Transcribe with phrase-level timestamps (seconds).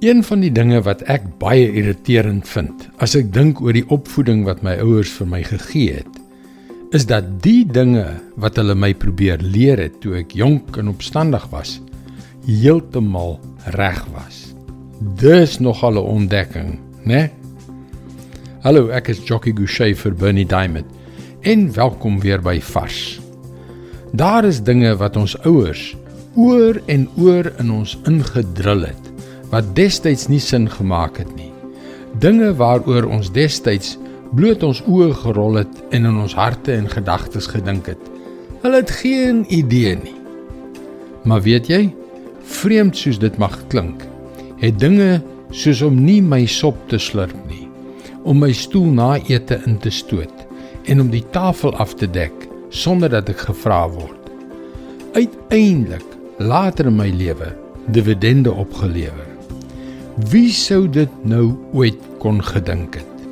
[0.00, 4.42] Een van die dinge wat ek baie irriterend vind, as ek dink oor die opvoeding
[4.44, 6.18] wat my ouers vir my gegee het,
[6.92, 8.04] is dat die dinge
[8.36, 11.78] wat hulle my probeer leer het toe ek jonk en opstandig was,
[12.44, 13.38] heeltemal
[13.78, 14.52] reg was.
[15.16, 16.76] Dis nogal 'n ontdekking,
[17.08, 17.30] né?
[18.68, 20.86] Hallo, ek is Jockey Gouchee vir Bernie Diamond
[21.40, 23.18] en welkom weer by Vars.
[24.12, 25.96] Daar is dinge wat ons ouers
[26.36, 29.15] oor en oor in ons ingedrul het
[29.50, 31.52] wat destyds nie sin gemaak het nie.
[32.20, 33.96] Dinge waaroor ons destyds
[34.36, 38.10] bloot ons oë gerol het en in ons harte en gedagtes gedink het.
[38.64, 40.16] Hulle het geen idee nie.
[41.26, 41.82] Maar weet jy,
[42.46, 44.02] vreemd soos dit mag klink,
[44.62, 45.20] het dinge
[45.54, 47.66] soos om nie my sop te slurp nie,
[48.26, 50.44] om my stoel na ete in te stoot
[50.86, 54.30] en om die tafel af te dek sonder dat ek gevra word.
[55.14, 56.06] Uiteindelik
[56.38, 57.54] later in my lewe
[57.94, 59.35] dividende opgelewer.
[60.16, 63.24] Wie sou dit nou ooit kon gedink het?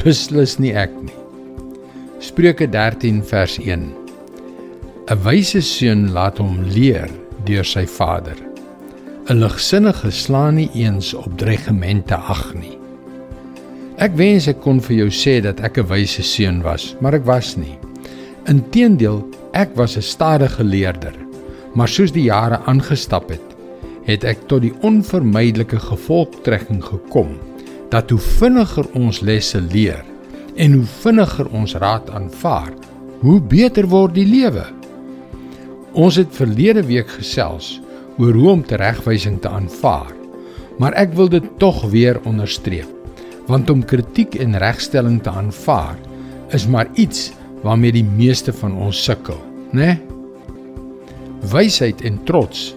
[0.00, 1.12] Beslis nie ek nie.
[2.24, 3.82] Spreuke 13 vers 1.
[5.04, 7.12] 'n Wyse seun laat hom leer
[7.44, 8.40] deur sy vader.
[9.28, 12.78] 'n Ligsinnige slaan nie eens op dreigemente ag nie.
[14.00, 17.26] Ek wens ek kon vir jou sê dat ek 'n wyse seun was, maar ek
[17.26, 17.76] was nie.
[18.48, 21.12] Inteendeel, ek was 'n stadige leerder.
[21.74, 23.53] Maar soos die jare aangestap het,
[24.04, 27.36] het ek tot die onvermydelike gevolgtrekking gekom
[27.92, 30.02] dat hoe vinniger ons lesse leer
[30.60, 32.72] en hoe vinniger ons raad aanvaar,
[33.22, 34.64] hoe beter word die lewe.
[35.94, 37.78] Ons het verlede week gesels
[38.18, 40.12] oor hoe om teregwysing te aanvaar,
[40.78, 42.90] maar ek wil dit tog weer onderstreep,
[43.46, 45.98] want om kritiek en regstelling te aanvaar
[46.54, 47.32] is maar iets
[47.64, 49.38] waarmee die meeste van ons sukkel,
[49.72, 49.94] né?
[49.94, 49.96] Nee?
[51.50, 52.72] Wysheid en trots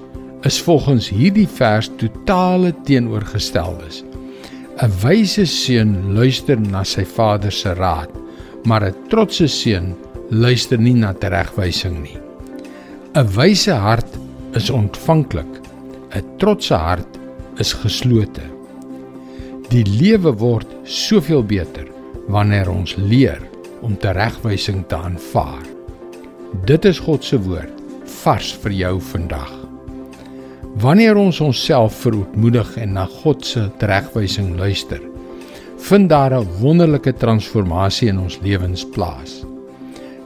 [0.48, 4.04] is volgens hierdie vers totale teenoorgesteldes.
[4.78, 8.12] 'n Wyse seun luister na sy vader se raad,
[8.64, 9.96] maar 'n trotse seun
[10.30, 12.20] luister nie na teregwysing nie.
[13.16, 14.12] 'n Wyse hart
[14.54, 15.52] is ontvanklik,
[16.16, 17.20] 'n trotse hart
[17.60, 18.46] is geslote.
[19.70, 21.88] Die lewe word soveel beter
[22.28, 23.42] wanneer ons leer
[23.82, 25.66] om teregwysing te aanvaar.
[26.66, 27.74] Dit is God se woord
[28.24, 29.67] vars vir jou vandag.
[30.78, 35.00] Wanneer ons onsself verootmoedig en na God se regwysing luister,
[35.90, 39.44] vind daar 'n wonderlike transformasie in ons lewens plaas.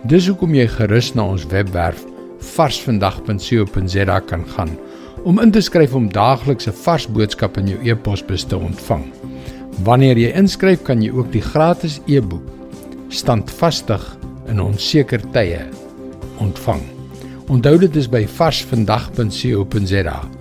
[0.04, 2.04] Dis hoekom jy gerus na ons webwerf
[2.40, 4.78] varsvandag.co.za kan gaan
[5.24, 9.06] om in te skryf om daagliks 'n vars boodskap in jou e-posbus te ontvang.
[9.84, 12.44] Wanneer jy inskryf, kan jy ook die gratis e-boek
[13.10, 14.18] Standvastig
[14.48, 15.66] in onseker tye
[16.38, 16.82] ontvang.
[17.48, 20.41] Onthou dit is by varsvandag.co.za.